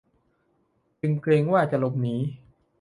[1.01, 2.15] จึงเกรงว่าจะหลบหนี